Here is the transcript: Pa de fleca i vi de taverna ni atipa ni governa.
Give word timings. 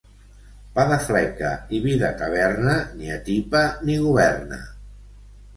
Pa 0.77 0.85
de 0.91 0.95
fleca 1.07 1.51
i 1.79 1.83
vi 1.83 1.93
de 2.03 2.09
taverna 2.23 2.73
ni 2.97 3.15
atipa 3.19 3.63
ni 3.87 4.03
governa. 4.07 4.63